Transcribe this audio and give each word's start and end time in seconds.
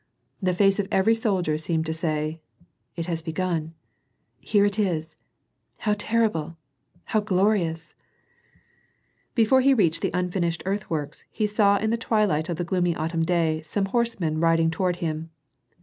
The 0.41 0.55
face 0.55 0.79
of 0.79 0.87
every 0.89 1.13
soldier 1.13 1.59
seemed 1.59 1.85
to 1.85 1.93
say, 1.93 2.41
It 2.95 3.05
has 3.05 3.21
begun 3.21 3.75
I 4.43 4.57
Hert 4.57 4.79
it 4.79 4.79
is! 4.79 5.15
How 5.77 5.93
terrible 5.95 6.57
\ 6.81 7.03
How 7.11 7.19
glorious 7.19 7.93
I 7.95 8.01
Before 9.35 9.61
he 9.61 9.75
reached 9.75 10.01
the 10.01 10.09
unfinished 10.11 10.63
earthworks, 10.65 11.23
he 11.29 11.45
saw 11.45 11.77
in 11.77 11.91
the 11.91 11.97
twilight 11.97 12.49
of 12.49 12.57
the 12.57 12.63
gloomy 12.63 12.95
autumn 12.95 13.21
day, 13.21 13.61
some 13.61 13.85
horsemen 13.85 14.39
riding 14.39 14.71
toward 14.71 14.95
him. 15.05 15.29